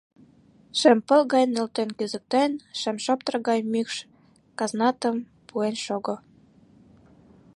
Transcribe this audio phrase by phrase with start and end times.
[0.79, 3.97] Шем пыл гай нӧлтен кӱзыктен, шем шоптыр гай мӱкш
[4.59, 6.15] казнатым пуэн шого!